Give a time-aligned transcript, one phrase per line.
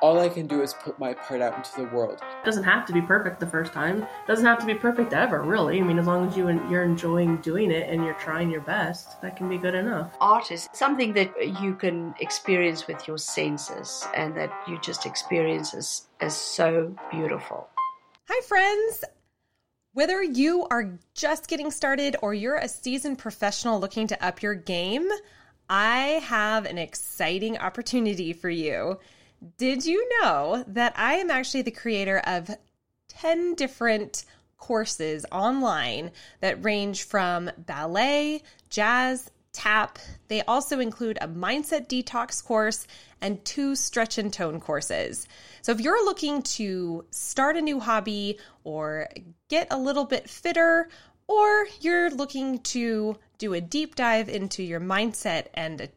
[0.00, 2.22] All I can do is put my part out into the world.
[2.22, 4.02] It doesn't have to be perfect the first time.
[4.02, 5.78] It doesn't have to be perfect ever, really.
[5.78, 9.20] I mean, as long as you you're enjoying doing it and you're trying your best,
[9.20, 10.16] that can be good enough.
[10.18, 15.74] Art is something that you can experience with your senses and that you just experience
[15.74, 17.68] as, as so beautiful.
[18.30, 19.04] Hi, friends.
[19.92, 24.54] Whether you are just getting started or you're a seasoned professional looking to up your
[24.54, 25.06] game,
[25.68, 28.98] I have an exciting opportunity for you.
[29.56, 32.50] Did you know that I am actually the creator of
[33.08, 34.24] 10 different
[34.58, 39.98] courses online that range from ballet, jazz, tap.
[40.28, 42.86] They also include a mindset detox course
[43.20, 45.26] and two stretch and tone courses.
[45.62, 49.08] So if you're looking to start a new hobby or
[49.48, 50.88] get a little bit fitter,
[51.26, 55.88] or you're looking to do a deep dive into your mindset and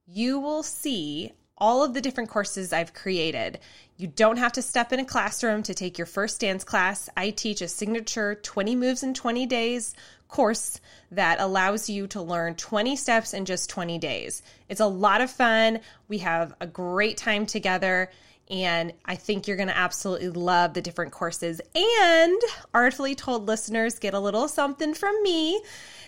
[0.06, 3.60] you will see all of the different courses I've created.
[3.96, 7.08] You don't have to step in a classroom to take your first dance class.
[7.16, 9.94] I teach a signature 20 moves in 20 days
[10.26, 10.80] course
[11.12, 14.42] that allows you to learn 20 steps in just 20 days.
[14.68, 15.78] It's a lot of fun.
[16.08, 18.10] We have a great time together.
[18.50, 21.60] And I think you're going to absolutely love the different courses.
[21.74, 22.40] And
[22.74, 25.62] Artfully Told listeners get a little something from me.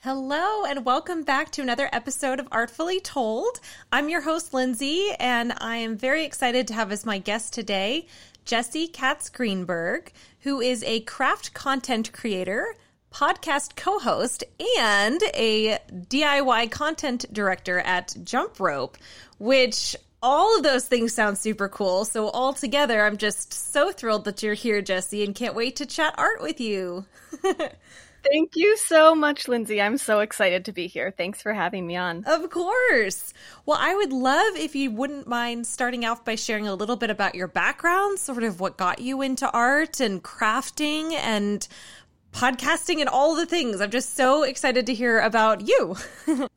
[0.02, 3.60] Hello, and welcome back to another episode of Artfully Told.
[3.92, 8.06] I'm your host, Lindsay, and I am very excited to have as my guest today
[8.46, 12.76] Jessie Katz Greenberg, who is a craft content creator,
[13.12, 14.44] podcast co host,
[14.78, 19.00] and a DIY content director at Jump Rope,
[19.40, 22.06] which all of those things sound super cool.
[22.06, 25.88] So, all together, I'm just so thrilled that you're here, Jessie, and can't wait to
[25.88, 27.06] chat art with you.
[28.24, 29.82] Thank you so much, Lindsay.
[29.82, 31.12] I'm so excited to be here.
[31.16, 32.24] Thanks for having me on.
[32.26, 33.34] Of course.
[33.66, 37.10] Well, I would love if you wouldn't mind starting off by sharing a little bit
[37.10, 41.68] about your background, sort of what got you into art and crafting and
[42.34, 43.80] podcasting and all the things.
[43.82, 45.96] I'm just so excited to hear about you.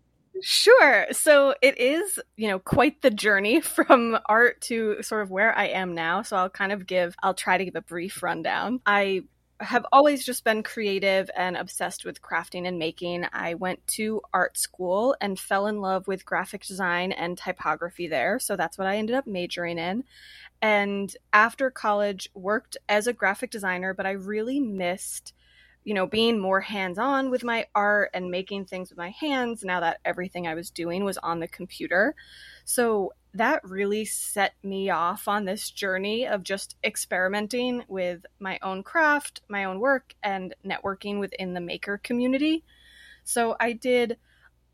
[0.42, 1.06] Sure.
[1.12, 5.66] So it is, you know, quite the journey from art to sort of where I
[5.66, 6.22] am now.
[6.22, 8.80] So I'll kind of give, I'll try to give a brief rundown.
[8.84, 9.22] I
[9.62, 13.26] have always just been creative and obsessed with crafting and making.
[13.32, 18.38] I went to art school and fell in love with graphic design and typography there.
[18.38, 20.04] So that's what I ended up majoring in.
[20.60, 25.32] And after college, worked as a graphic designer, but I really missed
[25.84, 29.64] you know, being more hands on with my art and making things with my hands
[29.64, 32.14] now that everything I was doing was on the computer.
[32.64, 38.82] So that really set me off on this journey of just experimenting with my own
[38.82, 42.62] craft, my own work, and networking within the maker community.
[43.24, 44.18] So I did.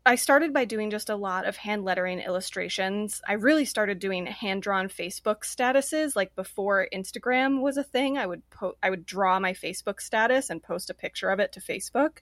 [0.05, 3.21] I started by doing just a lot of hand lettering illustrations.
[3.27, 8.17] I really started doing hand drawn Facebook statuses like before Instagram was a thing.
[8.17, 11.53] I would po- I would draw my Facebook status and post a picture of it
[11.53, 12.19] to Facebook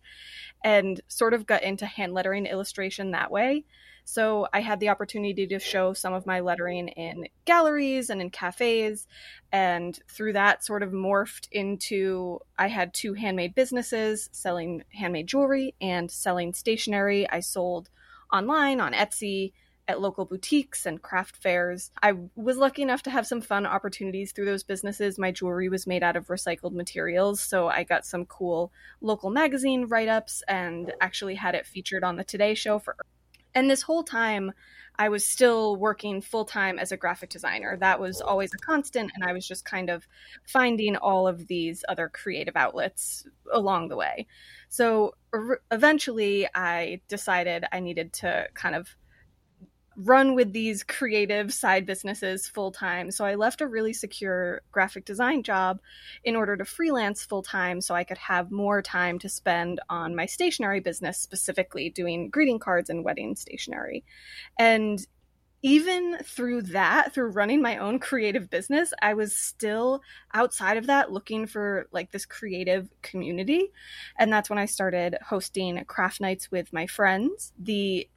[0.64, 3.64] and sort of got into hand lettering illustration that way.
[4.10, 8.30] So I had the opportunity to show some of my lettering in galleries and in
[8.30, 9.06] cafes.
[9.52, 15.76] And through that, sort of morphed into I had two handmade businesses selling handmade jewelry
[15.82, 17.30] and selling stationery.
[17.30, 17.90] I sold
[18.32, 19.52] online on Etsy
[19.90, 21.92] at local boutiques and craft fairs.
[22.02, 25.20] I was lucky enough to have some fun opportunities through those businesses.
[25.20, 28.72] My jewelry was made out of recycled materials, so I got some cool
[29.02, 32.96] local magazine write ups and actually had it featured on the Today Show for
[33.58, 34.52] and this whole time,
[35.00, 37.76] I was still working full time as a graphic designer.
[37.76, 40.08] That was always a constant, and I was just kind of
[40.44, 44.28] finding all of these other creative outlets along the way.
[44.70, 45.16] So
[45.72, 48.96] eventually, I decided I needed to kind of
[49.98, 53.10] run with these creative side businesses full time.
[53.10, 55.80] So I left a really secure graphic design job
[56.24, 60.16] in order to freelance full time so I could have more time to spend on
[60.16, 64.06] my stationery business, specifically doing greeting cards and wedding stationery.
[64.60, 65.06] And
[65.64, 70.02] even through that, through running my own creative business, I was still
[70.32, 73.72] outside of that looking for like this creative community.
[74.20, 77.54] And that's when I started hosting craft nights with my friends.
[77.58, 78.08] The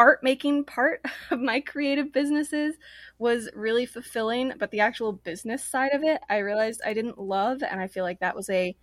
[0.00, 2.76] art making part of my creative businesses
[3.18, 7.62] was really fulfilling, but the actual business side of it, I realized I didn't love.
[7.62, 8.74] And I feel like that was a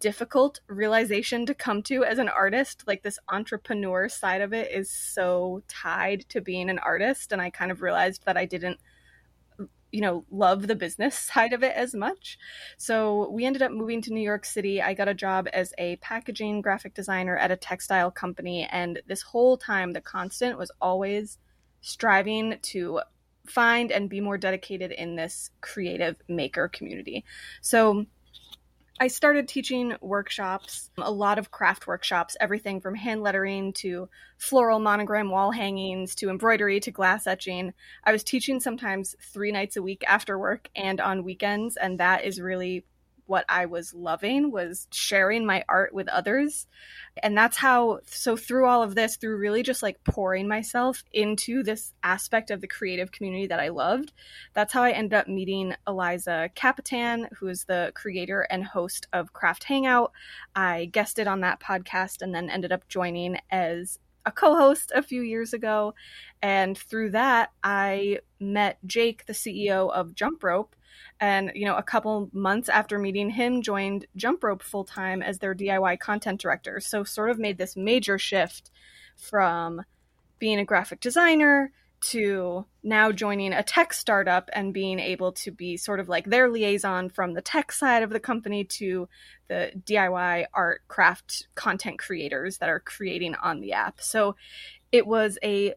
[0.00, 2.84] difficult realization to come to as an artist.
[2.86, 7.32] Like this entrepreneur side of it is so tied to being an artist.
[7.32, 8.78] And I kind of realized that I didn't,
[9.94, 12.36] you know, love the business side of it as much.
[12.76, 14.82] So we ended up moving to New York City.
[14.82, 18.68] I got a job as a packaging graphic designer at a textile company.
[18.72, 21.38] And this whole time, the constant was always
[21.80, 23.02] striving to
[23.46, 27.24] find and be more dedicated in this creative maker community.
[27.60, 28.06] So
[29.00, 34.08] I started teaching workshops, a lot of craft workshops, everything from hand lettering to
[34.38, 37.72] floral monogram wall hangings to embroidery to glass etching.
[38.04, 42.24] I was teaching sometimes three nights a week after work and on weekends, and that
[42.24, 42.84] is really
[43.26, 46.66] what I was loving was sharing my art with others.
[47.22, 51.62] And that's how so through all of this, through really just like pouring myself into
[51.62, 54.12] this aspect of the creative community that I loved,
[54.52, 59.32] that's how I ended up meeting Eliza Capitan, who is the creator and host of
[59.32, 60.12] Craft Hangout.
[60.54, 65.22] I guested on that podcast and then ended up joining as a co-host a few
[65.22, 65.94] years ago
[66.40, 70.74] and through that i met jake the ceo of jump rope
[71.20, 75.38] and you know a couple months after meeting him joined jump rope full time as
[75.38, 78.70] their diy content director so sort of made this major shift
[79.16, 79.82] from
[80.38, 81.72] being a graphic designer
[82.04, 86.50] to now joining a tech startup and being able to be sort of like their
[86.50, 89.08] liaison from the tech side of the company to
[89.48, 94.02] the DIY art craft content creators that are creating on the app.
[94.02, 94.36] So
[94.92, 95.74] it was a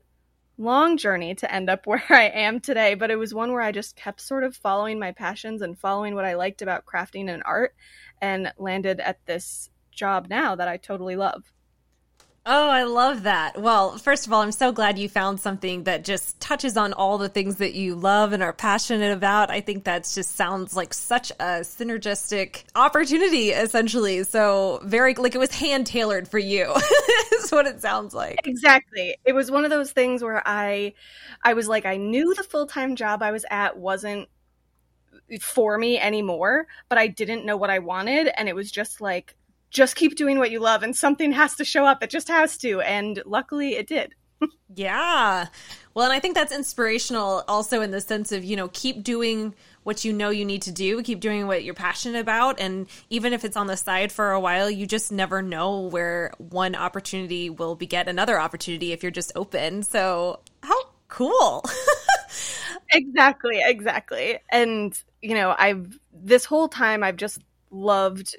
[0.58, 3.72] long journey to end up where I am today, but it was one where I
[3.72, 7.44] just kept sort of following my passions and following what I liked about crafting and
[7.46, 7.76] art
[8.22, 11.44] and landed at this job now that I totally love.
[12.50, 13.62] Oh, I love that.
[13.62, 17.18] Well, first of all, I'm so glad you found something that just touches on all
[17.18, 19.52] the things that you love and are passionate about.
[19.52, 24.24] I think that just sounds like such a synergistic opportunity, essentially.
[24.24, 26.74] So, very, like it was hand tailored for you,
[27.34, 28.40] is what it sounds like.
[28.46, 29.18] Exactly.
[29.26, 30.94] It was one of those things where I,
[31.44, 34.30] I was like, I knew the full time job I was at wasn't
[35.42, 38.30] for me anymore, but I didn't know what I wanted.
[38.38, 39.36] And it was just like,
[39.70, 42.02] just keep doing what you love and something has to show up.
[42.04, 42.82] It just has to.
[42.82, 44.16] And luckily it did.
[44.76, 45.48] yeah.
[45.94, 49.56] Well, and I think that's inspirational also in the sense of, you know, keep doing
[49.84, 52.60] what you know you need to do, keep doing what you're passionate about.
[52.60, 56.32] And even if it's on the side for a while, you just never know where
[56.38, 59.84] one opportunity will beget another opportunity if you're just open.
[59.84, 60.78] So, how
[61.08, 61.64] cool.
[62.92, 64.40] exactly, exactly.
[64.52, 67.40] And, you know, I've this whole time I've just
[67.72, 68.36] loved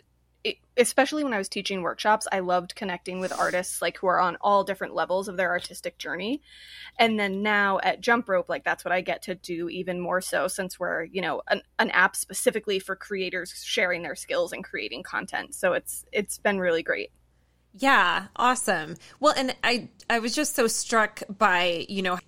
[0.79, 4.37] especially when I was teaching workshops, I loved connecting with artists like who are on
[4.41, 6.41] all different levels of their artistic journey.
[6.99, 10.21] And then now at Jump Rope, like that's what I get to do even more
[10.21, 14.65] so since we're, you know, an, an app specifically for creators sharing their skills and
[14.65, 15.55] creating content.
[15.55, 17.11] So it's it's been really great.
[17.75, 18.97] Yeah, awesome.
[19.21, 22.19] Well, and I I was just so struck by, you know,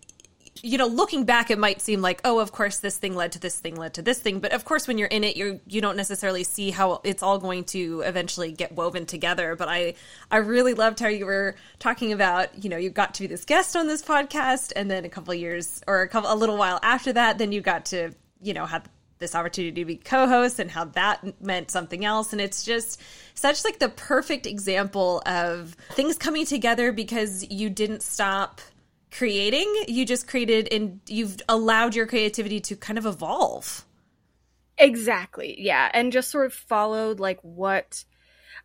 [0.62, 3.38] you know, looking back, it might seem like, oh, of course, this thing led to
[3.38, 4.40] this thing led to this thing.
[4.40, 7.38] But of course, when you're in it, you you don't necessarily see how it's all
[7.38, 9.56] going to eventually get woven together.
[9.56, 9.94] But I
[10.30, 13.44] I really loved how you were talking about, you know, you got to be this
[13.44, 16.78] guest on this podcast, and then a couple years or a couple a little while
[16.82, 18.88] after that, then you got to, you know, have
[19.20, 22.99] this opportunity to be co-host and how that meant something else and it's just
[23.35, 28.62] such like the perfect example of things coming together because you didn't stop
[29.11, 29.85] creating.
[29.88, 33.85] You just created and you've allowed your creativity to kind of evolve.
[34.79, 35.57] Exactly.
[35.59, 35.90] Yeah.
[35.93, 38.05] And just sort of followed like what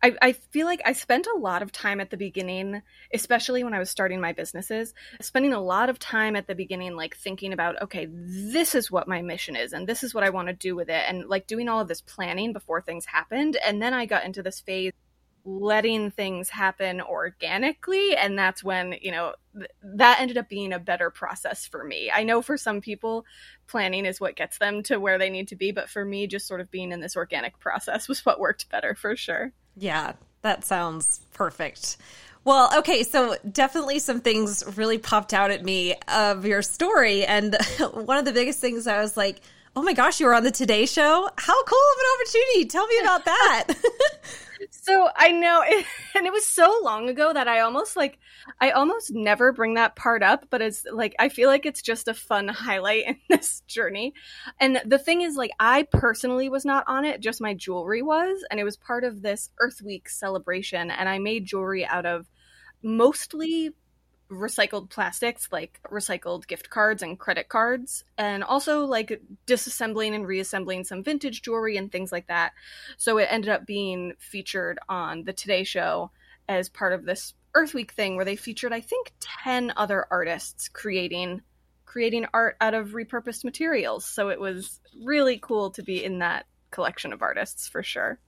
[0.02, 3.74] I, I feel like I spent a lot of time at the beginning, especially when
[3.74, 7.52] I was starting my businesses, spending a lot of time at the beginning, like thinking
[7.52, 10.54] about, okay, this is what my mission is and this is what I want to
[10.54, 11.02] do with it.
[11.08, 13.56] And like doing all of this planning before things happened.
[13.64, 14.92] And then I got into this phase
[15.46, 20.78] letting things happen organically and that's when you know th- that ended up being a
[20.78, 23.24] better process for me i know for some people
[23.68, 26.48] planning is what gets them to where they need to be but for me just
[26.48, 30.12] sort of being in this organic process was what worked better for sure yeah
[30.42, 31.96] that sounds perfect
[32.44, 37.24] Well, okay, so definitely some things really popped out at me of your story.
[37.24, 37.56] And
[37.92, 39.40] one of the biggest things I was like,
[39.74, 41.28] oh my gosh, you were on the Today Show?
[41.36, 42.66] How cool of an opportunity!
[42.66, 43.64] Tell me about that.
[44.70, 45.62] so I know,
[46.14, 48.18] and it was so long ago that I almost like,
[48.60, 52.08] I almost never bring that part up, but it's like, I feel like it's just
[52.08, 54.14] a fun highlight in this journey.
[54.60, 58.44] And the thing is, like, I personally was not on it, just my jewelry was.
[58.50, 60.90] And it was part of this Earth Week celebration.
[60.90, 62.26] And I made jewelry out of
[62.82, 63.72] mostly
[64.30, 70.84] recycled plastics like recycled gift cards and credit cards and also like disassembling and reassembling
[70.84, 72.52] some vintage jewelry and things like that.
[72.96, 76.10] So it ended up being featured on the today show
[76.48, 80.68] as part of this earth week thing where they featured i think 10 other artists
[80.68, 81.40] creating
[81.96, 84.04] creating art out of repurposed materials.
[84.04, 88.18] So it was really cool to be in that collection of artists for sure.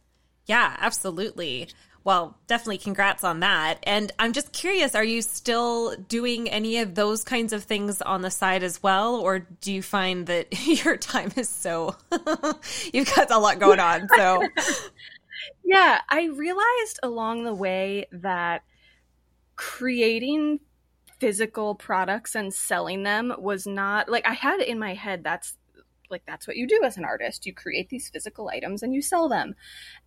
[0.47, 1.69] Yeah absolutely
[2.05, 3.79] well, definitely congrats on that.
[3.83, 8.23] And I'm just curious, are you still doing any of those kinds of things on
[8.23, 9.17] the side as well?
[9.17, 11.97] Or do you find that your time is so,
[12.93, 14.09] you've got a lot going on?
[14.17, 14.47] So,
[15.65, 18.63] yeah, I realized along the way that
[19.57, 20.61] creating
[21.19, 25.57] physical products and selling them was not like I had in my head that's
[26.11, 27.47] like that's what you do as an artist.
[27.47, 29.55] You create these physical items and you sell them.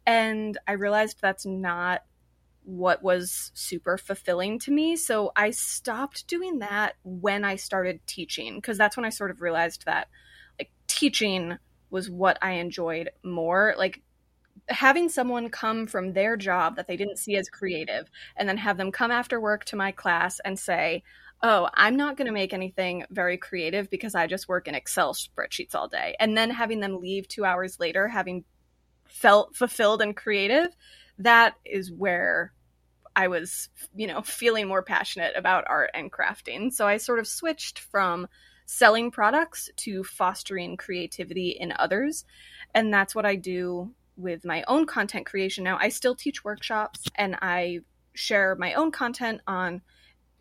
[0.06, 2.02] And I realized that's not
[2.64, 4.96] what was super fulfilling to me.
[4.96, 9.42] So I stopped doing that when I started teaching because that's when I sort of
[9.42, 10.08] realized that
[10.60, 11.58] like teaching
[11.90, 13.74] was what I enjoyed more.
[13.78, 14.02] Like
[14.70, 18.78] having someone come from their job that they didn't see as creative and then have
[18.78, 21.04] them come after work to my class and say,
[21.44, 25.14] oh, I'm not going to make anything very creative because I just work in Excel
[25.14, 26.16] spreadsheets all day.
[26.20, 28.44] And then having them leave two hours later, having
[29.08, 30.68] felt fulfilled and creative,
[31.18, 32.54] that is where
[33.16, 36.72] I was, you know, feeling more passionate about art and crafting.
[36.72, 38.28] So I sort of switched from
[38.66, 42.24] selling products to fostering creativity in others.
[42.74, 45.78] And that's what I do with my own content creation now.
[45.80, 47.80] I still teach workshops and I
[48.14, 49.82] share my own content on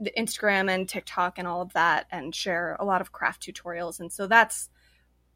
[0.00, 4.00] the Instagram and TikTok and all of that and share a lot of craft tutorials.
[4.00, 4.71] And so that's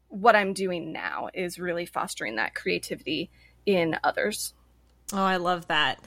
[0.09, 3.29] what I'm doing now is really fostering that creativity
[3.65, 4.53] in others.
[5.13, 5.99] Oh, I love that.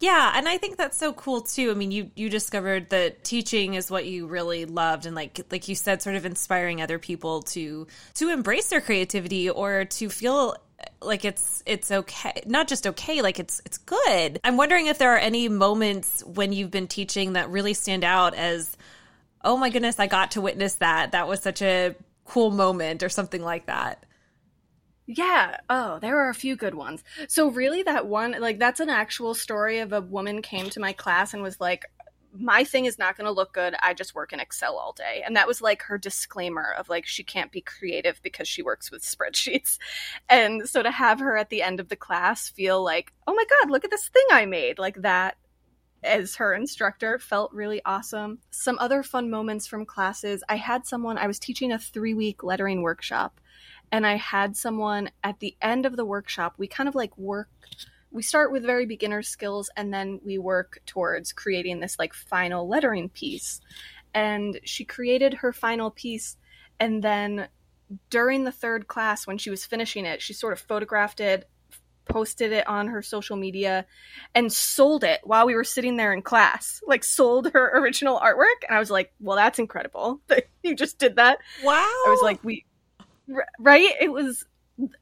[0.00, 1.70] Yeah, and I think that's so cool too.
[1.70, 5.68] I mean, you you discovered that teaching is what you really loved and like like
[5.68, 10.56] you said sort of inspiring other people to to embrace their creativity or to feel
[11.00, 15.12] like it's it's okay not just okay like it's it's good i'm wondering if there
[15.14, 18.76] are any moments when you've been teaching that really stand out as
[19.44, 23.08] oh my goodness i got to witness that that was such a cool moment or
[23.08, 24.04] something like that
[25.06, 25.58] yeah.
[25.68, 27.04] Oh, there are a few good ones.
[27.28, 30.92] So really that one like that's an actual story of a woman came to my
[30.92, 31.84] class and was like
[32.36, 33.74] my thing is not going to look good.
[33.80, 35.22] I just work in Excel all day.
[35.24, 38.90] And that was like her disclaimer of like she can't be creative because she works
[38.90, 39.78] with spreadsheets.
[40.28, 43.44] And so to have her at the end of the class feel like, "Oh my
[43.48, 45.36] god, look at this thing I made." Like that
[46.02, 48.38] as her instructor felt really awesome.
[48.50, 50.44] Some other fun moments from classes.
[50.48, 53.40] I had someone I was teaching a 3-week lettering workshop
[53.90, 56.54] and I had someone at the end of the workshop.
[56.58, 57.48] We kind of like work
[58.14, 62.68] we start with very beginner skills and then we work towards creating this like final
[62.68, 63.60] lettering piece.
[64.14, 66.36] And she created her final piece
[66.78, 67.48] and then
[68.10, 71.48] during the third class when she was finishing it, she sort of photographed it,
[72.04, 73.84] posted it on her social media
[74.32, 76.80] and sold it while we were sitting there in class.
[76.86, 80.98] Like sold her original artwork and I was like, "Well, that's incredible that you just
[80.98, 81.74] did that." Wow.
[81.74, 82.64] I was like, "We
[83.58, 83.90] right?
[84.00, 84.46] It was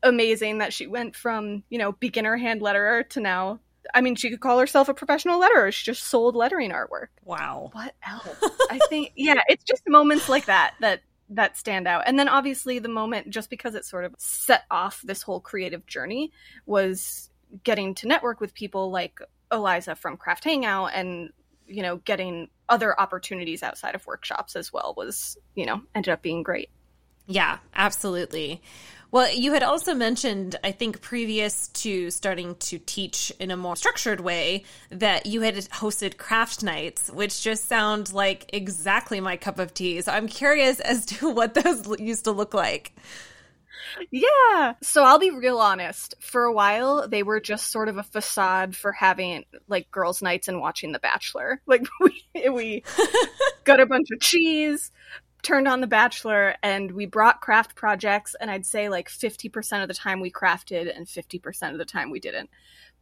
[0.02, 3.58] amazing that she went from you know beginner hand letterer to now
[3.94, 5.72] I mean, she could call herself a professional letterer.
[5.72, 7.08] She just sold lettering artwork.
[7.24, 7.70] Wow.
[7.72, 8.50] What else?
[8.70, 11.00] I think, yeah, it's just moments like that that
[11.30, 12.04] that stand out.
[12.06, 15.86] And then obviously the moment, just because it sort of set off this whole creative
[15.86, 16.32] journey,
[16.66, 17.30] was
[17.64, 19.18] getting to network with people like
[19.50, 21.30] Eliza from Craft Hangout, and
[21.66, 26.22] you know, getting other opportunities outside of workshops as well was, you know, ended up
[26.22, 26.70] being great.
[27.26, 28.60] Yeah, absolutely.
[29.12, 33.76] Well, you had also mentioned, I think, previous to starting to teach in a more
[33.76, 39.58] structured way, that you had hosted craft nights, which just sound like exactly my cup
[39.58, 40.00] of tea.
[40.00, 42.94] So I'm curious as to what those used to look like.
[44.10, 44.74] Yeah.
[44.82, 46.14] So I'll be real honest.
[46.20, 50.48] For a while, they were just sort of a facade for having like girls' nights
[50.48, 51.60] and watching The Bachelor.
[51.66, 52.84] Like we we
[53.64, 54.90] got a bunch of cheese,
[55.42, 59.88] turned on The Bachelor and we brought craft projects, and I'd say like 50% of
[59.88, 62.50] the time we crafted and 50% of the time we didn't.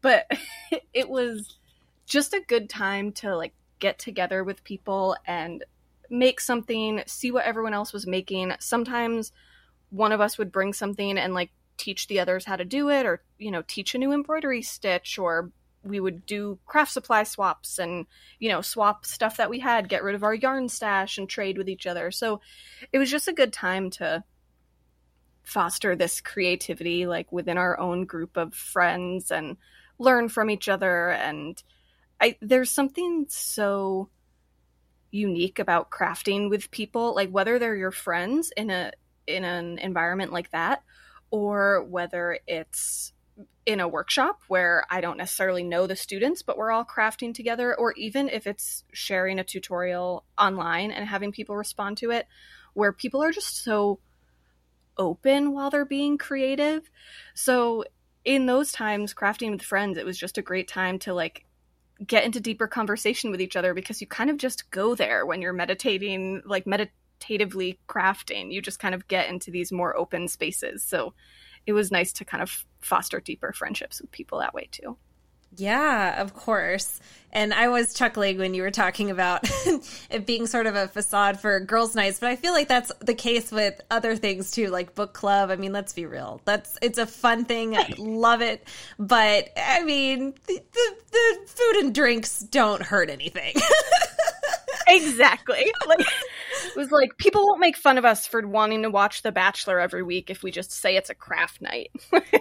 [0.01, 0.31] But
[0.95, 1.59] it was
[2.07, 5.65] just a good time to like get together with people and
[6.09, 8.53] make something, see what everyone else was making.
[8.59, 9.33] Sometimes
[9.91, 13.07] one of us would bring something and like teach the others how to do it
[13.07, 15.51] or, you know, teach a new embroidery stitch or
[15.83, 18.07] we would do craft supply swaps and
[18.39, 21.59] you know swap stuff that we had get rid of our yarn stash and trade
[21.59, 22.11] with each other.
[22.11, 22.41] So
[22.93, 24.23] it was just a good time to
[25.43, 29.57] foster this creativity like within our own group of friends and
[29.99, 31.11] learn from each other.
[31.11, 31.63] And
[32.21, 34.09] i there's something so
[35.11, 38.93] unique about crafting with people like whether they're your friends in a
[39.27, 40.83] in an environment like that
[41.31, 43.13] or whether it's
[43.67, 47.75] in a workshop where I don't necessarily know the students, but we're all crafting together,
[47.75, 52.27] or even if it's sharing a tutorial online and having people respond to it,
[52.75, 54.01] where people are just so
[54.97, 56.91] open while they're being creative.
[57.35, 57.85] So,
[58.25, 61.47] in those times, crafting with friends, it was just a great time to like
[62.07, 65.41] get into deeper conversation with each other because you kind of just go there when
[65.41, 68.53] you're meditating, like meditatively crafting.
[68.53, 70.83] You just kind of get into these more open spaces.
[70.83, 71.15] So,
[71.67, 74.97] it was nice to kind of foster deeper friendships with people that way too.
[75.57, 77.01] Yeah, of course.
[77.33, 79.41] And I was chuckling when you were talking about
[80.11, 83.15] it being sort of a facade for girls' nights, but I feel like that's the
[83.15, 85.51] case with other things too, like book club.
[85.51, 86.41] I mean, let's be real.
[86.45, 87.77] That's it's a fun thing.
[87.77, 88.67] I love it.
[88.99, 93.55] But I mean, the, the, the food and drinks don't hurt anything.
[94.91, 95.73] exactly.
[95.87, 99.33] Like it was like people won't make fun of us for wanting to watch The
[99.33, 101.91] Bachelor every week if we just say it's a craft night.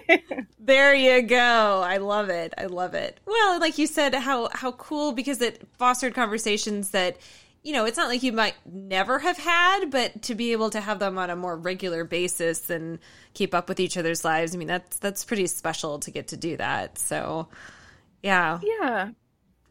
[0.59, 1.81] there you go.
[1.83, 2.53] I love it.
[2.57, 3.19] I love it.
[3.25, 7.17] Well, like you said, how how cool because it fostered conversations that
[7.63, 10.79] you know, it's not like you might never have had, but to be able to
[10.79, 12.99] have them on a more regular basis and
[13.33, 16.37] keep up with each other's lives, I mean, that's that's pretty special to get to
[16.37, 16.97] do that.
[16.97, 17.49] So,
[18.23, 18.59] yeah.
[18.63, 19.09] Yeah.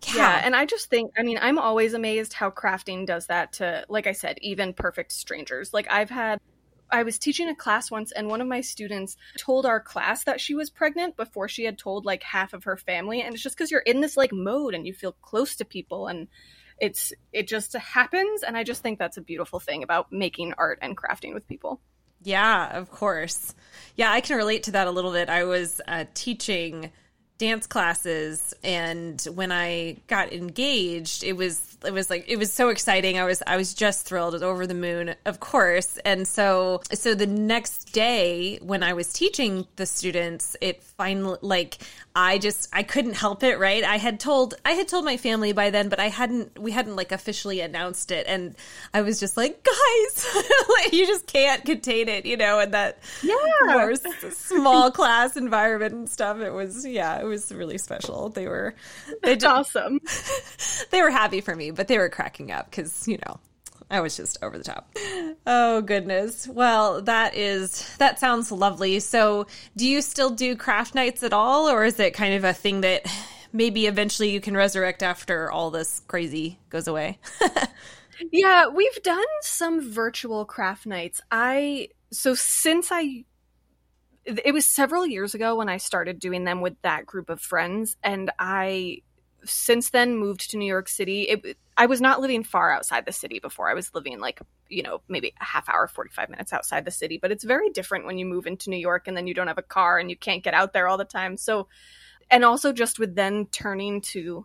[0.07, 0.15] Yeah.
[0.17, 0.41] yeah.
[0.45, 4.07] and I just think, I mean, I'm always amazed how crafting does that to, like
[4.07, 5.75] I said, even perfect strangers.
[5.75, 6.41] Like, I've had,
[6.91, 10.41] I was teaching a class once, and one of my students told our class that
[10.41, 13.21] she was pregnant before she had told like half of her family.
[13.21, 16.07] And it's just because you're in this like mode and you feel close to people,
[16.07, 16.29] and
[16.81, 18.43] it's, it just happens.
[18.43, 21.81] And I just think that's a beautiful thing about making art and crafting with people.
[22.23, 23.55] Yeah, of course.
[23.97, 25.29] Yeah, I can relate to that a little bit.
[25.29, 26.91] I was uh, teaching
[27.39, 32.69] dance classes and when I got engaged it was it was like it was so
[32.71, 33.19] exciting.
[33.19, 35.99] I was I was just thrilled was over the moon of course.
[36.05, 41.79] And so so the next day when I was teaching the students it finally like
[42.17, 43.85] I just I couldn't help it right?
[43.85, 46.97] I had told I had told my family by then but I hadn't we hadn't
[46.97, 48.27] like officially announced it.
[48.27, 48.57] And
[48.93, 50.27] I was just like guys
[50.69, 53.95] like, you just can't contain it you know and that yeah.
[54.31, 56.41] small class environment and stuff.
[56.41, 58.31] It was yeah it was really special.
[58.31, 58.75] They were
[59.23, 60.01] they did, awesome.
[60.91, 63.39] they were happy for but they were cracking up because you know
[63.91, 64.95] I was just over the top.
[65.47, 66.47] Oh goodness.
[66.47, 69.01] Well, that is that sounds lovely.
[69.01, 72.53] So, do you still do craft nights at all or is it kind of a
[72.53, 73.07] thing that
[73.53, 77.19] maybe eventually you can resurrect after all this crazy goes away?
[78.33, 81.21] yeah, we've done some virtual craft nights.
[81.31, 83.25] I so since I
[84.27, 87.97] it was several years ago when I started doing them with that group of friends,
[88.03, 89.03] and I
[89.45, 91.23] since then moved to New York City.
[91.23, 93.71] It, I was not living far outside the city before.
[93.71, 97.19] I was living like, you know, maybe a half hour, 45 minutes outside the city,
[97.21, 99.59] but it's very different when you move into New York and then you don't have
[99.59, 101.37] a car and you can't get out there all the time.
[101.37, 101.69] So,
[102.31, 104.45] and also just with then turning to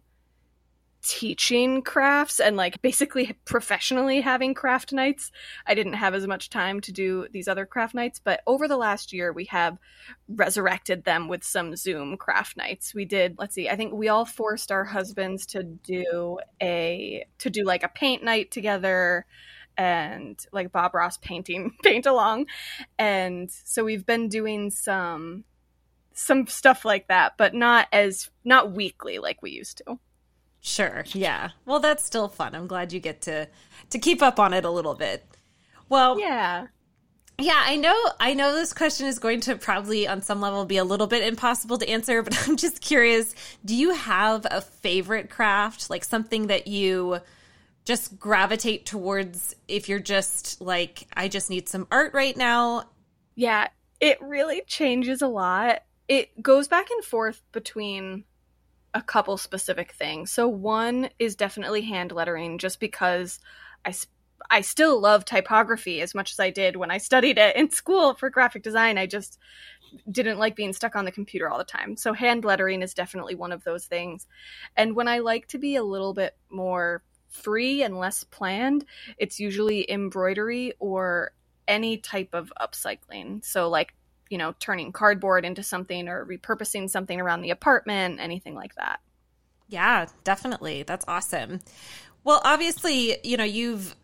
[1.03, 5.31] teaching crafts and like basically professionally having craft nights.
[5.67, 8.77] I didn't have as much time to do these other craft nights, but over the
[8.77, 9.77] last year we have
[10.27, 12.95] resurrected them with some Zoom craft nights.
[12.95, 17.49] We did, let's see, I think we all forced our husbands to do a to
[17.49, 19.25] do like a paint night together
[19.77, 22.45] and like Bob Ross painting paint along.
[22.97, 25.43] And so we've been doing some
[26.15, 29.99] some stuff like that, but not as not weekly like we used to.
[30.65, 31.03] Sure.
[31.11, 31.49] Yeah.
[31.65, 32.55] Well, that's still fun.
[32.55, 33.49] I'm glad you get to
[33.89, 35.23] to keep up on it a little bit.
[35.89, 36.67] Well, yeah.
[37.37, 40.77] Yeah, I know I know this question is going to probably on some level be
[40.77, 45.29] a little bit impossible to answer, but I'm just curious, do you have a favorite
[45.29, 47.19] craft, like something that you
[47.83, 52.85] just gravitate towards if you're just like I just need some art right now?
[53.35, 53.67] Yeah,
[53.99, 55.83] it really changes a lot.
[56.07, 58.23] It goes back and forth between
[58.93, 60.31] a couple specific things.
[60.31, 63.39] So one is definitely hand lettering just because
[63.85, 63.93] I
[64.51, 68.13] I still love typography as much as I did when I studied it in school
[68.13, 68.97] for graphic design.
[68.97, 69.39] I just
[70.11, 71.95] didn't like being stuck on the computer all the time.
[71.97, 74.27] So hand lettering is definitely one of those things.
[74.75, 78.85] And when I like to be a little bit more free and less planned,
[79.17, 81.31] it's usually embroidery or
[81.67, 83.43] any type of upcycling.
[83.45, 83.93] So, like,
[84.33, 88.99] you know, turning cardboard into something or repurposing something around the apartment, anything like that.
[89.69, 90.81] Yeah, definitely.
[90.81, 91.59] That's awesome.
[92.23, 93.95] Well, obviously, you know, you've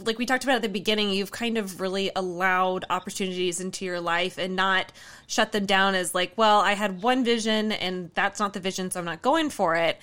[0.00, 4.02] like we talked about at the beginning, you've kind of really allowed opportunities into your
[4.02, 4.92] life and not
[5.26, 8.90] shut them down as like, well, I had one vision and that's not the vision,
[8.90, 9.98] so I'm not going for it.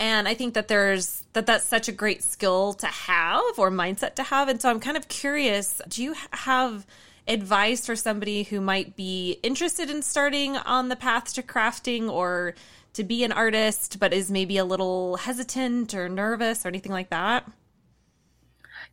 [0.00, 4.16] And I think that there's that that's such a great skill to have or mindset
[4.16, 4.48] to have.
[4.48, 6.84] And so I'm kind of curious, do you have
[7.30, 12.54] advice for somebody who might be interested in starting on the path to crafting or
[12.92, 17.10] to be an artist but is maybe a little hesitant or nervous or anything like
[17.10, 17.48] that?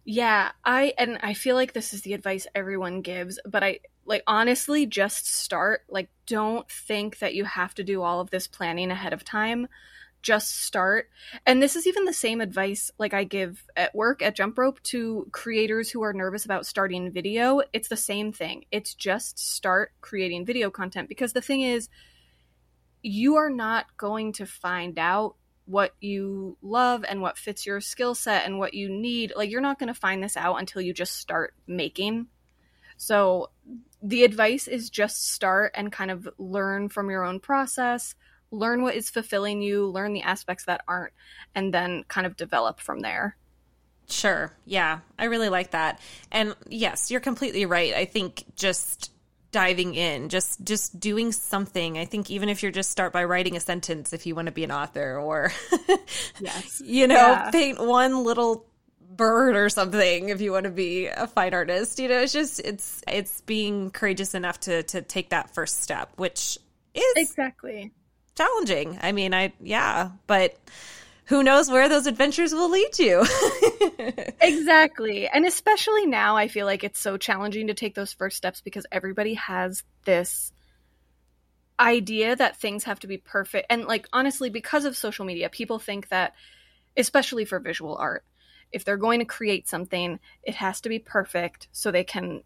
[0.05, 4.23] Yeah, I and I feel like this is the advice everyone gives, but I like
[4.27, 5.81] honestly just start.
[5.89, 9.67] Like don't think that you have to do all of this planning ahead of time.
[10.21, 11.09] Just start.
[11.45, 14.81] And this is even the same advice like I give at work at Jump Rope
[14.83, 17.61] to creators who are nervous about starting video.
[17.73, 18.65] It's the same thing.
[18.71, 21.89] It's just start creating video content because the thing is
[23.01, 25.35] you are not going to find out
[25.67, 29.33] what you love and what fits your skill set and what you need.
[29.35, 32.27] Like, you're not going to find this out until you just start making.
[32.95, 33.51] So,
[34.01, 38.15] the advice is just start and kind of learn from your own process,
[38.51, 41.13] learn what is fulfilling you, learn the aspects that aren't,
[41.55, 43.35] and then kind of develop from there.
[44.09, 44.53] Sure.
[44.65, 44.99] Yeah.
[45.19, 45.99] I really like that.
[46.31, 47.93] And yes, you're completely right.
[47.93, 49.11] I think just
[49.51, 53.55] diving in just just doing something i think even if you're just start by writing
[53.55, 55.51] a sentence if you want to be an author or
[56.41, 57.49] yes you know yeah.
[57.49, 58.65] paint one little
[59.09, 62.59] bird or something if you want to be a fine artist you know it's just
[62.59, 66.57] it's it's being courageous enough to to take that first step which
[66.93, 67.91] is exactly
[68.37, 70.57] challenging i mean i yeah but
[71.27, 73.25] who knows where those adventures will lead you.
[74.41, 75.27] exactly.
[75.27, 78.85] And especially now, I feel like it's so challenging to take those first steps because
[78.93, 80.53] everybody has this
[81.77, 83.67] idea that things have to be perfect.
[83.69, 86.33] And, like, honestly, because of social media, people think that,
[86.95, 88.23] especially for visual art,
[88.71, 92.41] if they're going to create something, it has to be perfect so they can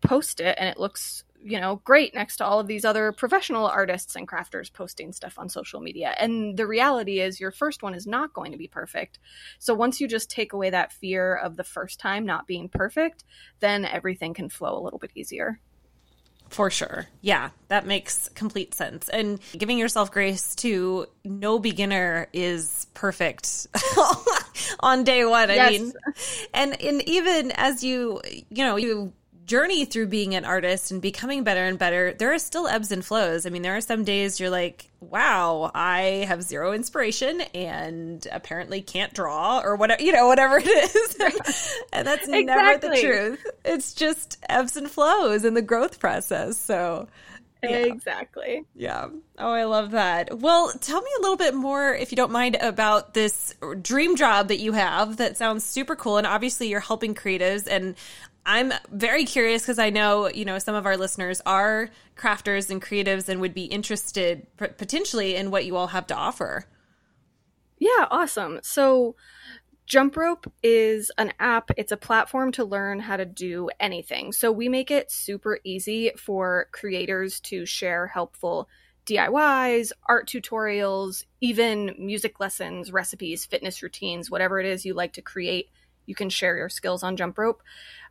[0.00, 3.66] post it and it looks you know, great next to all of these other professional
[3.66, 6.14] artists and crafters posting stuff on social media.
[6.18, 9.20] And the reality is, your first one is not going to be perfect.
[9.60, 13.24] So once you just take away that fear of the first time not being perfect,
[13.60, 15.60] then everything can flow a little bit easier.
[16.48, 17.06] For sure.
[17.22, 19.08] Yeah, that makes complete sense.
[19.08, 23.66] And giving yourself grace to no beginner is perfect
[24.80, 25.50] on day one.
[25.50, 25.92] I mean,
[26.54, 29.12] and, and even as you, you know, you
[29.46, 33.04] journey through being an artist and becoming better and better, there are still ebbs and
[33.04, 33.46] flows.
[33.46, 38.82] I mean, there are some days you're like, wow, I have zero inspiration and apparently
[38.82, 41.74] can't draw or whatever, you know, whatever it is.
[41.92, 42.44] and that's exactly.
[42.44, 43.46] never the truth.
[43.64, 46.58] It's just ebbs and flows in the growth process.
[46.58, 47.08] So,
[47.62, 47.78] yeah.
[47.78, 48.64] Exactly.
[48.74, 49.08] Yeah.
[49.38, 50.38] Oh, I love that.
[50.38, 54.48] Well, tell me a little bit more, if you don't mind, about this dream job
[54.48, 55.16] that you have.
[55.16, 56.18] That sounds super cool.
[56.18, 57.66] And obviously, you're helping creatives.
[57.68, 57.96] And
[58.46, 62.80] I'm very curious because I know, you know, some of our listeners are crafters and
[62.80, 66.64] creatives and would be interested potentially in what you all have to offer.
[67.78, 68.60] Yeah, awesome.
[68.62, 69.16] So,
[69.84, 74.32] Jump Rope is an app, it's a platform to learn how to do anything.
[74.32, 78.68] So, we make it super easy for creators to share helpful
[79.06, 85.22] DIYs, art tutorials, even music lessons, recipes, fitness routines, whatever it is you like to
[85.22, 85.68] create
[86.06, 87.62] you can share your skills on jump rope.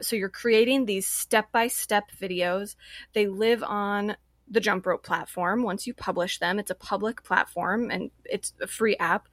[0.02, 2.76] So you're creating these step by step videos.
[3.14, 4.16] They live on
[4.48, 5.64] the jump rope platform.
[5.64, 9.28] Once you publish them, it's a public platform and it's a free app.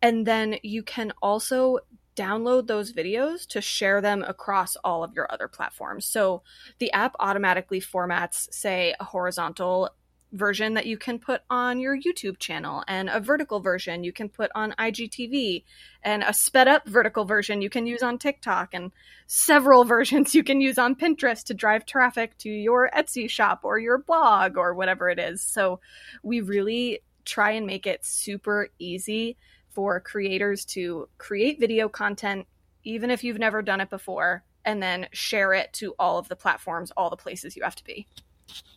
[0.00, 1.78] And then you can also
[2.14, 6.04] download those videos to share them across all of your other platforms.
[6.04, 6.42] So
[6.78, 9.90] the app automatically formats, say, a horizontal
[10.34, 14.28] version that you can put on your YouTube channel, and a vertical version you can
[14.28, 15.64] put on IGTV,
[16.02, 18.92] and a sped up vertical version you can use on TikTok, and
[19.26, 23.78] several versions you can use on Pinterest to drive traffic to your Etsy shop or
[23.78, 25.40] your blog or whatever it is.
[25.40, 25.80] So
[26.22, 29.36] we really try and make it super easy
[29.70, 32.46] for creators to create video content,
[32.84, 36.36] even if you've never done it before, and then share it to all of the
[36.36, 38.06] platforms, all the places you have to be.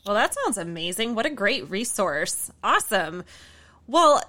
[0.06, 1.16] Well, that sounds amazing.
[1.16, 2.52] What a great resource.
[2.64, 3.24] Awesome.
[3.88, 4.22] Well,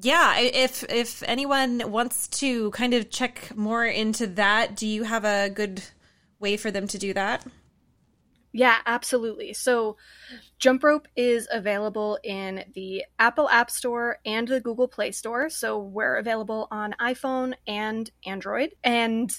[0.00, 5.24] yeah, if if anyone wants to kind of check more into that, do you have
[5.24, 5.82] a good
[6.38, 7.46] way for them to do that?
[8.52, 9.54] Yeah, absolutely.
[9.54, 9.96] So,
[10.58, 15.48] Jump Rope is available in the Apple App Store and the Google Play Store.
[15.48, 18.74] So, we're available on iPhone and Android.
[18.84, 19.32] And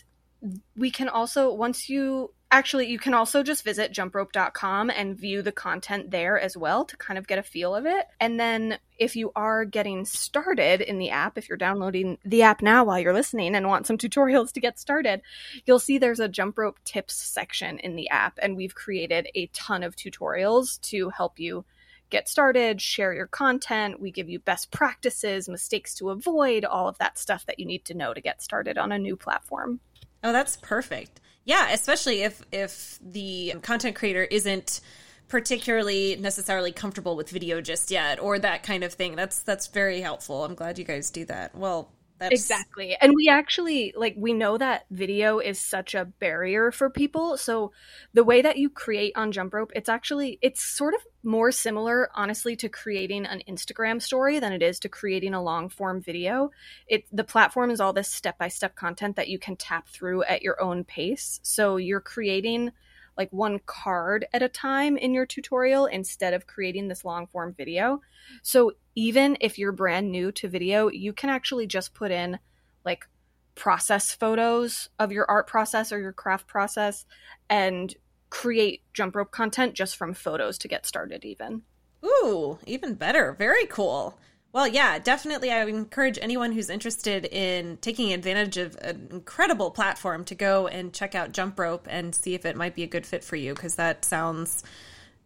[0.75, 5.51] we can also, once you actually, you can also just visit jumprope.com and view the
[5.51, 8.05] content there as well to kind of get a feel of it.
[8.19, 12.61] And then if you are getting started in the app, if you're downloading the app
[12.61, 15.23] now while you're listening and want some tutorials to get started,
[15.65, 18.37] you'll see there's a jump rope tips section in the app.
[18.39, 21.65] And we've created a ton of tutorials to help you
[22.11, 23.99] get started, share your content.
[23.99, 27.83] We give you best practices, mistakes to avoid, all of that stuff that you need
[27.85, 29.79] to know to get started on a new platform.
[30.23, 31.19] Oh, that's perfect.
[31.45, 34.81] Yeah, especially if if the content creator isn't
[35.27, 39.15] particularly necessarily comfortable with video just yet or that kind of thing.
[39.15, 40.45] That's that's very helpful.
[40.45, 41.55] I'm glad you guys do that.
[41.55, 41.91] Well,
[42.31, 42.95] Exactly.
[42.99, 47.37] And we actually like we know that video is such a barrier for people.
[47.37, 47.71] So
[48.13, 52.09] the way that you create on Jump Rope, it's actually it's sort of more similar
[52.15, 56.51] honestly to creating an Instagram story than it is to creating a long form video.
[56.87, 60.61] It the platform is all this step-by-step content that you can tap through at your
[60.61, 61.39] own pace.
[61.43, 62.71] So you're creating
[63.17, 67.53] like one card at a time in your tutorial instead of creating this long form
[67.53, 68.01] video.
[68.41, 72.39] So even if you're brand new to video, you can actually just put in
[72.85, 73.07] like
[73.55, 77.05] process photos of your art process or your craft process
[77.49, 77.95] and
[78.29, 81.61] create jump rope content just from photos to get started even.
[82.03, 83.33] Ooh, even better.
[83.33, 84.17] Very cool.
[84.53, 85.51] Well, yeah, definitely.
[85.51, 90.67] I would encourage anyone who's interested in taking advantage of an incredible platform to go
[90.67, 93.35] and check out Jump Rope and see if it might be a good fit for
[93.35, 94.63] you because that sounds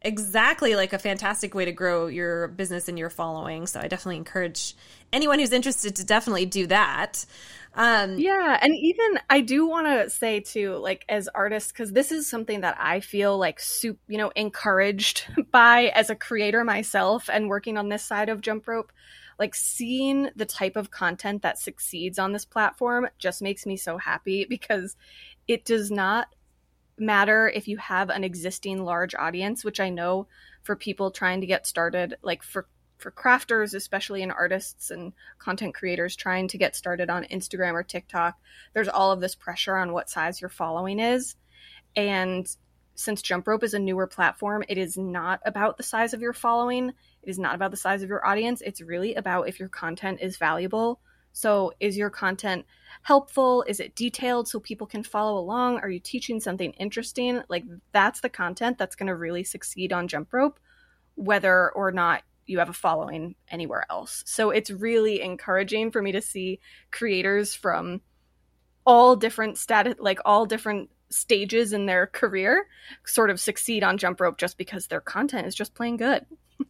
[0.01, 3.67] exactly like a fantastic way to grow your business and your following.
[3.67, 4.77] So I definitely encourage
[5.11, 7.25] anyone who's interested to definitely do that.
[7.77, 12.11] Um, Yeah, and even I do want to say too, like as artists, because this
[12.11, 17.29] is something that I feel like soup, you know, encouraged by as a creator myself
[17.31, 18.91] and working on this side of Jump Rope.
[19.39, 23.99] Like seeing the type of content that succeeds on this platform just makes me so
[23.99, 24.97] happy because
[25.47, 26.27] it does not
[26.97, 30.27] matter if you have an existing large audience, which I know
[30.63, 35.75] for people trying to get started, like for for crafters, especially in artists and content
[35.75, 38.35] creators trying to get started on Instagram or TikTok,
[38.73, 41.35] there's all of this pressure on what size your following is.
[41.95, 42.47] And
[42.95, 46.33] since Jump Rope is a newer platform, it is not about the size of your
[46.33, 46.89] following.
[46.89, 48.61] It is not about the size of your audience.
[48.61, 50.99] It's really about if your content is valuable.
[51.31, 52.65] So, is your content
[53.03, 53.63] helpful?
[53.67, 55.77] Is it detailed so people can follow along?
[55.77, 57.43] Are you teaching something interesting?
[57.47, 60.59] Like, that's the content that's going to really succeed on Jump Rope,
[61.13, 64.23] whether or not you have a following anywhere else.
[64.25, 66.59] So it's really encouraging for me to see
[66.91, 68.01] creators from
[68.85, 72.65] all different status like all different stages in their career
[73.05, 76.25] sort of succeed on jump rope just because their content is just plain good.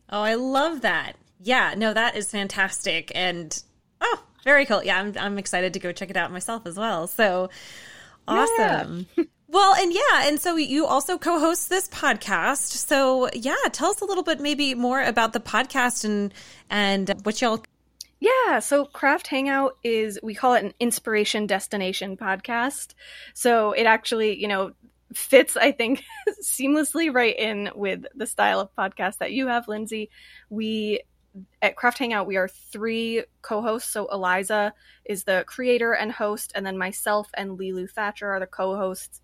[0.10, 1.16] Oh, I love that.
[1.42, 3.12] Yeah, no, that is fantastic.
[3.16, 3.62] And
[4.02, 4.84] oh, very cool.
[4.84, 7.08] Yeah, I'm I'm excited to go check it out myself as well.
[7.08, 7.50] So
[8.28, 9.08] awesome.
[9.16, 9.24] Yeah.
[9.58, 12.74] Well, and yeah, and so you also co-host this podcast.
[12.74, 16.32] So yeah, tell us a little bit maybe more about the podcast and
[16.70, 17.64] and what y'all
[18.20, 22.94] yeah, so Craft Hangout is we call it an inspiration destination podcast.
[23.34, 24.74] So it actually, you know,
[25.16, 26.04] fits I think
[26.44, 30.12] seamlessly right in with the style of podcast that you have, Lindsay.
[30.52, 31.02] We
[31.62, 33.92] at Craft Hangout, we are three co-hosts.
[33.92, 34.74] So Eliza
[35.06, 39.22] is the creator and host, and then myself and Lilu Thatcher are the co-hosts,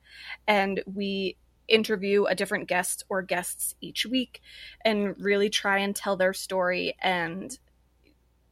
[0.47, 4.41] and we interview a different guest or guests each week,
[4.83, 7.57] and really try and tell their story and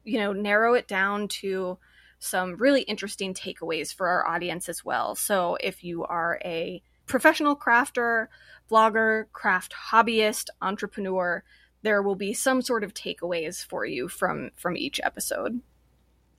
[0.03, 1.77] you know narrow it down to
[2.19, 5.15] some really interesting takeaways for our audience as well.
[5.15, 8.27] So if you are a professional crafter,
[8.69, 11.43] blogger, craft hobbyist, entrepreneur
[11.83, 15.61] there will be some sort of takeaways for you from from each episode.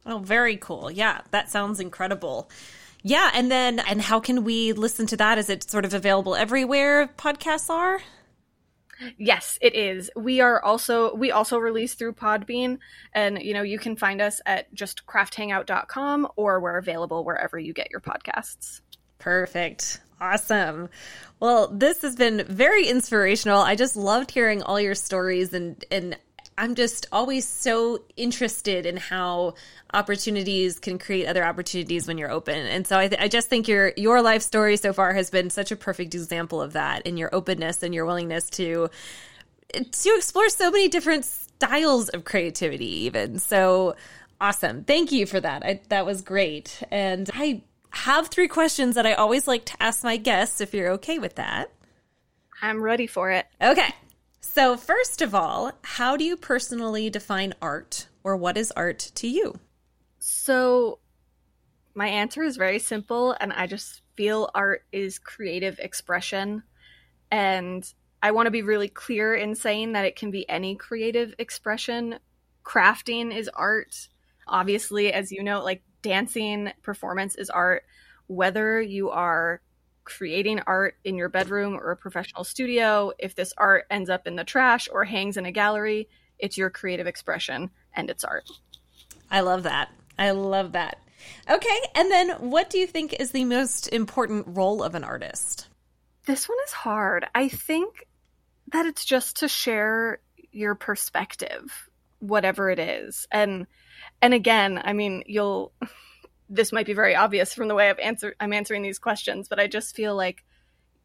[0.05, 0.91] Oh, very cool.
[0.91, 2.51] Yeah, that sounds incredible.
[3.03, 5.39] Yeah, and then and how can we listen to that?
[5.39, 8.01] Is it sort of available everywhere podcasts are?
[9.19, 10.11] Yes, it is.
[10.17, 12.79] We are also we also release through Podbean
[13.13, 17.73] and you know, you can find us at just crafthangout.com or we're available wherever you
[17.73, 18.81] get your podcasts.
[19.19, 20.01] Perfect.
[20.23, 20.89] Awesome.
[21.41, 23.59] Well, this has been very inspirational.
[23.59, 26.17] I just loved hearing all your stories and and
[26.57, 29.55] I'm just always so interested in how
[29.93, 32.55] opportunities can create other opportunities when you're open.
[32.55, 35.51] And so I, th- I just think your your life story so far has been
[35.51, 38.91] such a perfect example of that in your openness and your willingness to
[39.73, 43.41] to explore so many different styles of creativity even.
[43.41, 43.97] So
[44.41, 44.85] awesome.
[44.85, 45.65] Thank you for that.
[45.65, 46.81] I, that was great.
[46.93, 50.91] And I have three questions that I always like to ask my guests if you're
[50.93, 51.71] okay with that.
[52.61, 53.47] I'm ready for it.
[53.61, 53.95] Okay.
[54.41, 59.29] So, first of all, how do you personally define art or what is art to
[59.29, 59.59] you?
[60.19, 60.99] So,
[61.95, 66.63] my answer is very simple, and I just feel art is creative expression.
[67.31, 67.85] And
[68.23, 72.19] I want to be really clear in saying that it can be any creative expression.
[72.65, 74.09] Crafting is art.
[74.47, 77.85] Obviously, as you know, like dancing performance is art.
[78.27, 79.61] Whether you are
[80.05, 84.37] creating art in your bedroom or a professional studio, if this art ends up in
[84.37, 88.49] the trash or hangs in a gallery, it's your creative expression and it's art.
[89.31, 89.91] I love that.
[90.19, 90.99] I love that.
[91.49, 95.69] Okay, and then what do you think is the most important role of an artist?
[96.27, 97.27] This one is hard.
[97.35, 98.07] I think
[98.73, 101.89] that it's just to share your perspective,
[102.23, 103.27] whatever it is.
[103.31, 103.67] And
[104.23, 105.73] and again, I mean, you'll
[106.49, 109.61] this might be very obvious from the way I've answered I'm answering these questions, but
[109.61, 110.45] I just feel like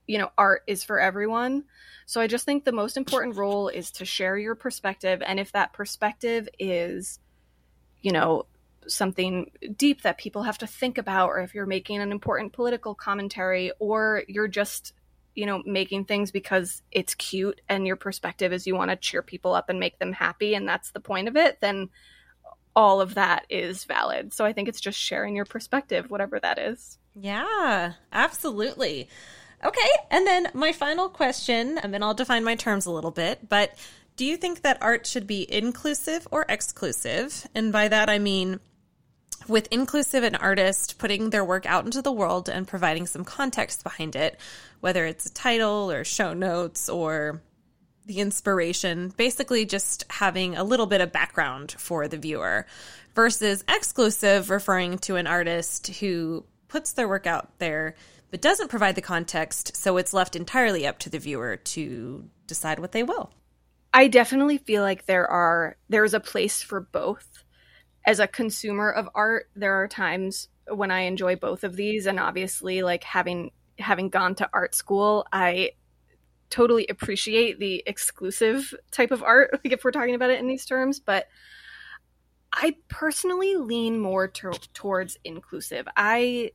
[0.05, 1.65] you know, art is for everyone.
[2.05, 5.51] So I just think the most important role is to share your perspective and if
[5.51, 7.19] that perspective is
[8.01, 8.45] you know,
[8.87, 12.95] something deep that people have to think about or if you're making an important political
[12.95, 14.93] commentary or you're just
[15.37, 19.21] you know making things because it's cute and your perspective is you want to cheer
[19.21, 21.89] people up and make them happy and that's the point of it then
[22.75, 24.33] all of that is valid.
[24.33, 26.97] So i think it's just sharing your perspective whatever that is.
[27.15, 29.09] Yeah absolutely.
[29.63, 33.47] Okay and then my final question and then i'll define my terms a little bit
[33.47, 33.75] but
[34.15, 37.47] do you think that art should be inclusive or exclusive?
[37.53, 38.59] And by that i mean
[39.49, 43.83] with inclusive an artist putting their work out into the world and providing some context
[43.83, 44.39] behind it,
[44.79, 47.41] whether it's a title or show notes or
[48.05, 52.65] the inspiration, basically just having a little bit of background for the viewer,
[53.15, 57.95] versus exclusive, referring to an artist who puts their work out there
[58.29, 62.79] but doesn't provide the context, so it's left entirely up to the viewer to decide
[62.79, 63.31] what they will.
[63.93, 67.43] I definitely feel like there are there's a place for both
[68.05, 72.19] as a consumer of art, there are times when I enjoy both of these, and
[72.19, 75.71] obviously, like having having gone to art school, I
[76.49, 80.65] totally appreciate the exclusive type of art, like if we're talking about it in these
[80.65, 80.99] terms.
[80.99, 81.27] But
[82.53, 85.87] I personally lean more to- towards inclusive.
[85.95, 86.51] I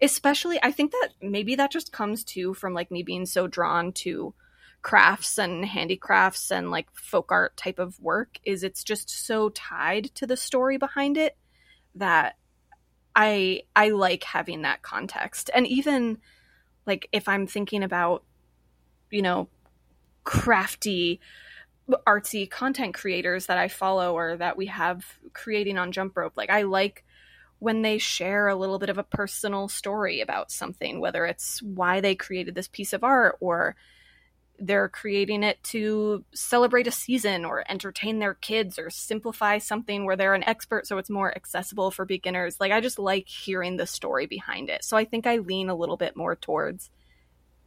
[0.00, 3.92] especially I think that maybe that just comes too from like me being so drawn
[3.92, 4.32] to
[4.82, 10.04] crafts and handicrafts and like folk art type of work is it's just so tied
[10.14, 11.36] to the story behind it
[11.94, 12.36] that
[13.14, 15.50] I I like having that context.
[15.52, 16.18] And even
[16.86, 18.24] like if I'm thinking about
[19.10, 19.48] you know
[20.24, 21.20] crafty
[22.06, 26.50] artsy content creators that I follow or that we have creating on Jump Rope, like
[26.50, 27.04] I like
[27.58, 32.00] when they share a little bit of a personal story about something, whether it's why
[32.00, 33.74] they created this piece of art or
[34.58, 40.16] they're creating it to celebrate a season or entertain their kids or simplify something where
[40.16, 42.56] they're an expert so it's more accessible for beginners.
[42.58, 44.84] Like I just like hearing the story behind it.
[44.84, 46.90] So I think I lean a little bit more towards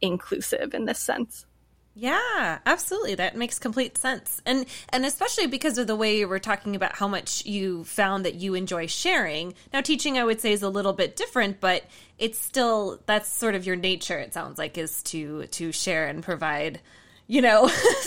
[0.00, 1.46] inclusive in this sense.
[1.94, 3.16] Yeah, absolutely.
[3.16, 4.40] That makes complete sense.
[4.46, 8.24] And and especially because of the way you were talking about how much you found
[8.24, 9.54] that you enjoy sharing.
[9.72, 11.84] Now teaching I would say is a little bit different, but
[12.18, 16.22] it's still that's sort of your nature it sounds like is to to share and
[16.22, 16.80] provide,
[17.26, 17.68] you know,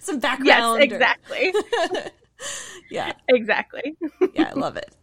[0.00, 0.80] some background.
[0.80, 1.54] Yes, exactly.
[1.54, 2.04] Or...
[2.90, 3.12] yeah.
[3.28, 3.96] Exactly.
[4.34, 4.94] yeah, I love it.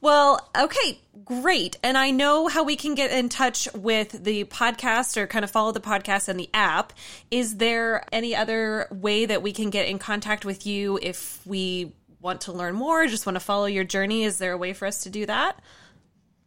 [0.00, 1.76] Well, okay, great.
[1.82, 5.50] And I know how we can get in touch with the podcast or kind of
[5.50, 6.92] follow the podcast and the app.
[7.30, 11.92] Is there any other way that we can get in contact with you if we
[12.20, 14.24] want to learn more, just want to follow your journey?
[14.24, 15.60] Is there a way for us to do that?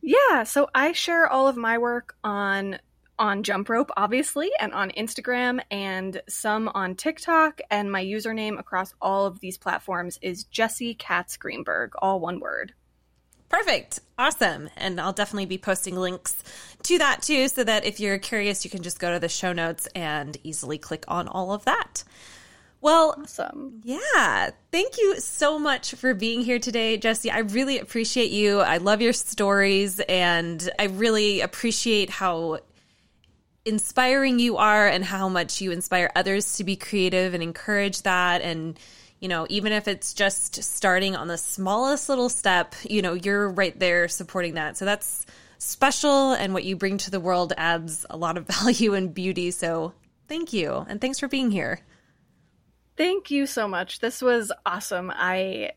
[0.02, 2.80] Yeah, so I share all of my work on
[3.20, 7.62] on Jump Rope, obviously, and on Instagram, and some on TikTok.
[7.70, 12.74] And my username across all of these platforms is Jessie Katz Greenberg, all one word.
[13.52, 14.00] Perfect.
[14.18, 14.70] Awesome.
[14.78, 16.42] And I'll definitely be posting links
[16.84, 19.52] to that too, so that if you're curious, you can just go to the show
[19.52, 22.04] notes and easily click on all of that.
[22.80, 23.82] Well, awesome.
[23.84, 24.52] Yeah.
[24.72, 27.30] Thank you so much for being here today, Jesse.
[27.30, 28.62] I really appreciate you.
[28.62, 32.60] I love your stories and I really appreciate how
[33.66, 38.42] inspiring you are and how much you inspire others to be creative and encourage that
[38.42, 38.80] and
[39.22, 43.50] you know, even if it's just starting on the smallest little step, you know, you're
[43.50, 44.76] right there supporting that.
[44.76, 45.28] So that's
[45.60, 49.52] special and what you bring to the world adds a lot of value and beauty.
[49.52, 49.94] So
[50.28, 50.86] thank you.
[50.90, 51.80] And thanks for being here.
[52.98, 54.00] Thank you so much.
[54.00, 55.12] This was awesome.
[55.14, 55.74] I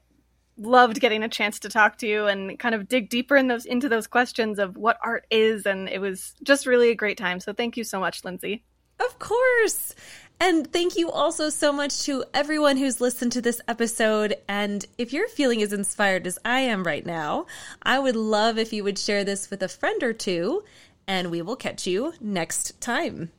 [0.57, 3.67] loved getting a chance to talk to you and kind of dig deeper in those
[3.67, 7.41] into those questions of what art is and it was just really a great time.
[7.41, 8.65] So thank you so much, Lindsay.
[9.01, 9.95] Of course.
[10.41, 14.37] And thank you also so much to everyone who's listened to this episode.
[14.49, 17.47] And if you're feeling as inspired as I am right now,
[17.83, 20.65] I would love if you would share this with a friend or two,
[21.07, 23.31] and we will catch you next time.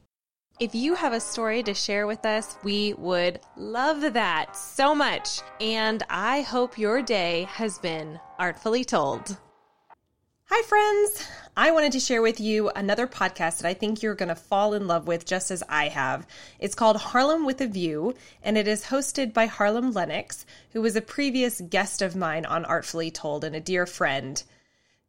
[0.57, 5.41] If you have a story to share with us, we would love that so much.
[5.59, 9.37] And I hope your day has been artfully told.
[10.47, 11.27] Hi, friends.
[11.57, 14.75] I wanted to share with you another podcast that I think you're going to fall
[14.75, 16.27] in love with just as I have.
[16.59, 20.95] It's called Harlem with a View, and it is hosted by Harlem Lennox, who was
[20.95, 24.43] a previous guest of mine on Artfully Told and a dear friend.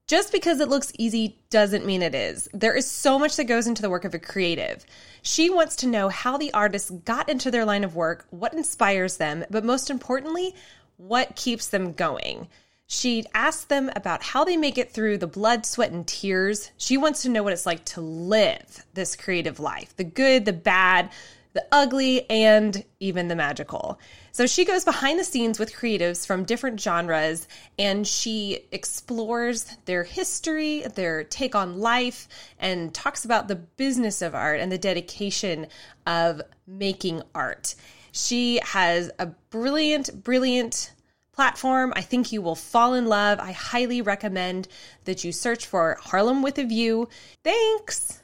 [0.07, 2.49] Just because it looks easy doesn't mean it is.
[2.55, 4.87] There is so much that goes into the work of a creative.
[5.21, 9.19] She wants to know how the artists got into their line of work, what inspires
[9.19, 10.55] them, but most importantly,
[10.97, 12.49] what keeps them going.
[12.87, 16.71] She asks them about how they make it through the blood, sweat, and tears.
[16.77, 20.53] She wants to know what it's like to live this creative life the good, the
[20.53, 21.11] bad,
[21.53, 23.99] the ugly, and even the magical.
[24.31, 30.05] So she goes behind the scenes with creatives from different genres and she explores their
[30.05, 32.29] history, their take on life,
[32.59, 35.67] and talks about the business of art and the dedication
[36.07, 37.75] of making art.
[38.13, 40.93] She has a brilliant, brilliant
[41.37, 41.93] platform.
[41.95, 43.39] I think you will fall in love.
[43.39, 44.67] I highly recommend
[45.05, 47.09] that you search for Harlem with a View.
[47.45, 48.21] Thanks.